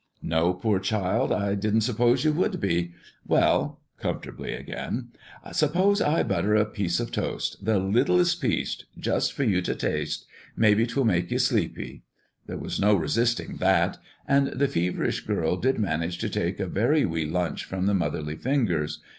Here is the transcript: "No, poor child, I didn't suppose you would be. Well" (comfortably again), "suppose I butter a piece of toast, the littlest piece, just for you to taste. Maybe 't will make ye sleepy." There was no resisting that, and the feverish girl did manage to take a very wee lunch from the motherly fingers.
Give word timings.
"No, 0.23 0.55
poor 0.55 0.79
child, 0.79 1.31
I 1.31 1.53
didn't 1.53 1.81
suppose 1.81 2.25
you 2.25 2.33
would 2.33 2.59
be. 2.59 2.95
Well" 3.27 3.79
(comfortably 3.99 4.51
again), 4.51 5.09
"suppose 5.51 6.01
I 6.01 6.23
butter 6.23 6.55
a 6.55 6.65
piece 6.65 6.99
of 6.99 7.11
toast, 7.11 7.63
the 7.63 7.77
littlest 7.77 8.41
piece, 8.41 8.83
just 8.97 9.31
for 9.31 9.43
you 9.43 9.61
to 9.61 9.75
taste. 9.75 10.25
Maybe 10.57 10.87
't 10.87 10.95
will 10.95 11.05
make 11.05 11.29
ye 11.29 11.37
sleepy." 11.37 12.01
There 12.47 12.57
was 12.57 12.79
no 12.79 12.95
resisting 12.95 13.57
that, 13.57 13.99
and 14.27 14.47
the 14.47 14.67
feverish 14.67 15.21
girl 15.27 15.55
did 15.55 15.77
manage 15.77 16.17
to 16.17 16.29
take 16.31 16.59
a 16.59 16.65
very 16.65 17.05
wee 17.05 17.27
lunch 17.27 17.63
from 17.65 17.85
the 17.85 17.93
motherly 17.93 18.37
fingers. 18.37 19.01